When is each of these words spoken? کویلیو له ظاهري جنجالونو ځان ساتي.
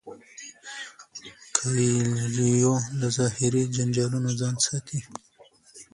کویلیو 1.55 2.75
له 2.99 3.07
ظاهري 3.17 3.61
جنجالونو 3.75 4.29
ځان 4.39 4.55
ساتي. 4.67 4.99